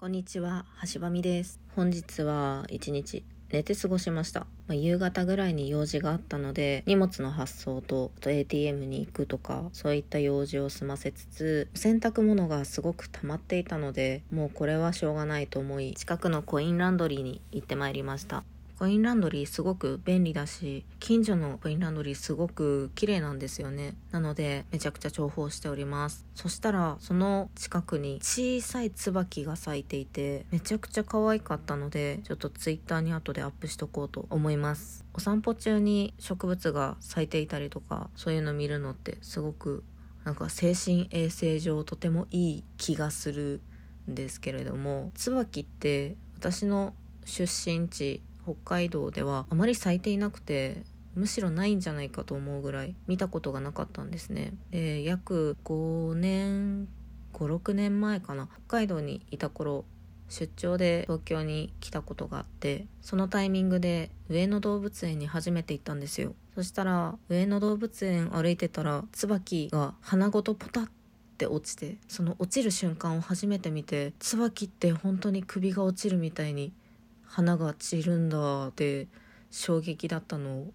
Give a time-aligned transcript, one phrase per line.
[0.00, 1.58] こんにちは、橋場美です。
[1.74, 4.46] 本日は一日寝て過ごしました。
[4.68, 18.44] まあ、夕方ぐらいに用事があったので、荷物の発送と、あと ATM に行くとか、そういった用事を済ませつつ、洗濯物がすごく溜まっていたので、もうこれはしょうがないと思い、近くのコインランドリーに行ってまいりました。
[18.78, 23.94] コインランドリーすごく便利だし近所のコインランドリーすごく綺麗なんですよね。
[24.12, 26.24] なのでめちゃくちゃ重宝しております。
[26.36, 35.04] そしたらその近くに小さい椿が咲いていてめちゃくちゃ可愛かったのでちょっとツイッターに後でアップしとこうと思います。
[35.12, 39.82] お散歩中に植物が咲いていたりとかそういうの見るのってすごく
[40.22, 43.60] なんか精神衛生上とてもいい気がする
[44.08, 50.82] んですけれども椿って私の出身地北海道ではあまり咲いていなくて
[51.14, 54.52] むしろないんじゃないかと思うぐらい見たことがなかったんですね。
[54.70, 56.88] で約5年
[57.32, 59.84] 56年前かな北海道にいた頃
[60.28, 66.34] 出張で東京に来たことがあってそのタイミングで上野動物園に初めて行ったんですよ。
[66.54, 70.90] そしたら上野動物園歩いてたら椿が花ごとポタッっ
[71.38, 76.72] て落ちてその落ちる瞬間を初めて見て椿って本当に首が落ちるみたいに
[77.28, 79.06] 花が散るんだって
[79.50, 80.72] 衝撃だったのを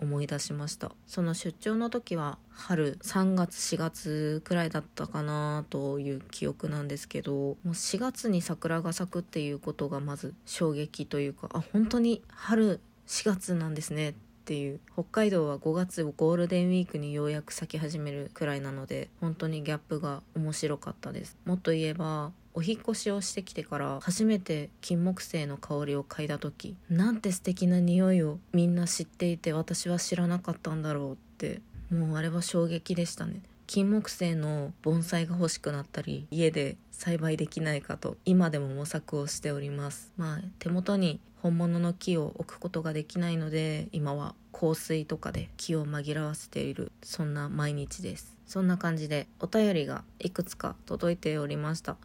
[0.00, 0.90] 思い出しました。
[1.06, 14.80] その出張の時は春3月4月くらいだったかなという記憶なんですけどもう4月に桜が咲くっていうことがまず衝撃というかあ本当に春4月なんですねっていう。
[14.92, 21.38] 北海道は5月をゴールデンウィークにようやく咲き始めるくらいなので本当にギャップが面白かったです。
[21.44, 33.42] もっと言えばお引越しをしてきてから初めて金木犀の香りを嗅いだ時なんて素敵な匂いをみんな知っていて私は知らなかったんだろうってもうあれは衝撃でしたね。
[33.66, 40.12] 金木犀の盆栽が欲しくなったり家で栽培できないかと今でも模索をしております。
[40.16, 48.36] まあ手元に本物の木を置くことができないので今は香水とかで木を紛らわせているそんな毎日です。
[48.46, 51.96] そんな感じでお便りがいくつか届いておりました。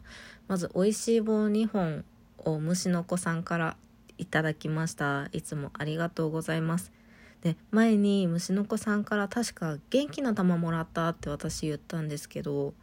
[0.48, 2.04] まず美味しい棒2本
[2.38, 3.76] を虫の子さんから
[4.16, 5.28] いただきました。
[5.32, 6.97] いつもありがとうございます。
[7.42, 12.74] で前に虫の子さんから確か元気の玉もらったって私言ったんですけど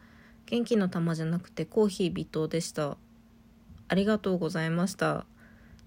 [0.45, 2.97] 元気の玉じゃなくてコーヒー微糖でした。
[3.87, 5.25] ありがとうございました。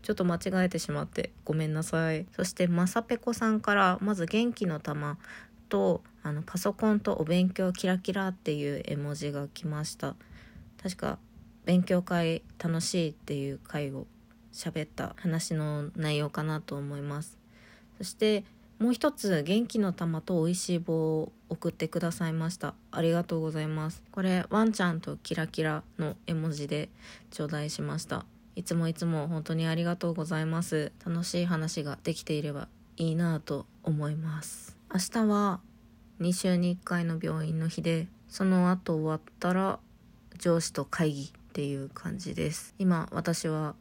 [0.03, 2.27] ちょっと間違えてしまってごめんなさい。
[2.33, 5.19] そしてまさぺこさんからまず元気の玉
[5.69, 10.15] とあのパソコンとお勉強キラキラっていう絵文字が来ました。
[10.83, 11.19] 確か
[11.65, 14.07] 勉強会楽しいっていう回を
[14.53, 17.39] 喋った話の内容かなと思います。
[17.99, 18.45] そして
[18.79, 22.75] もう一つ元気の玉と美味しい棒を送ってくださいました。
[22.93, 24.03] ありがとうございます。
[24.13, 26.89] これワンちゃんとキラキラの絵文字で
[27.33, 28.25] 頂戴しました。
[28.55, 30.93] いつもいつも本当にありがとうございます。
[31.05, 34.77] 楽しい話ができていればいいなと思います。
[34.95, 35.61] 明日は
[36.21, 39.81] 2週に1回の病院の日でその後終わったら
[40.39, 42.77] 上司と会議っていう感じです。
[42.79, 43.75] 今私は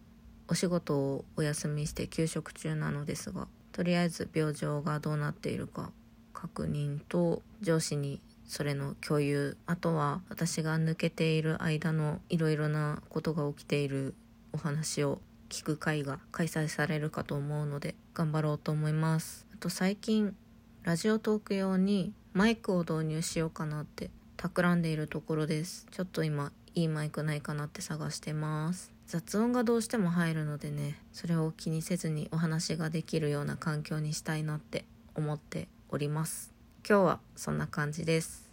[0.48, 5.92] お仕事をお休みして休職中なのですがとりあえず病状がどうなっているか
[6.34, 14.16] 確認と上司にそれの共有あとは私が抜けている間のいろいろなことが起きている
[14.52, 19.46] お話を聞く会が開催されるかと思うので頑張ろうと思います。
[19.54, 20.36] あと最近
[20.82, 25.86] ラジオトーク用にマイクを導入しようかなって企んでいるところです。
[25.92, 28.97] ちょっと今いいマイクないかなって探してます。
[29.08, 34.84] 雑音がどうしても入るのでねそれを気にせずにお話ができるような環境にしたいなって
[35.16, 36.54] 思っております。
[36.88, 38.50] 今日はそんな感じです。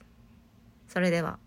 [0.89, 1.44] それでは。